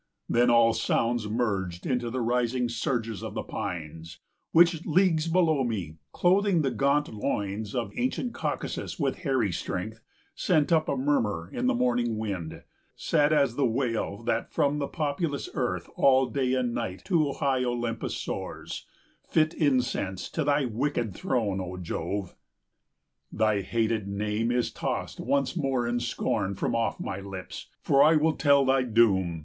[0.27, 4.17] Then all sounds merged Into the rising surges of the pines,
[4.51, 10.01] Which, leagues below me, clothing the gaunt loins Of ancient Caucasus with hairy strength,
[10.33, 14.79] Sent up a murmur in the morning wind, 45 Sad as the wail that from
[14.79, 18.87] the populous earth All day and night to high Olympus soars,
[19.29, 22.35] Fit incense to thy wicked throne, O Jove!
[23.31, 28.15] Thy hated name is tossed once more in scorn From off my lips, for I
[28.15, 29.39] will tell thy doom.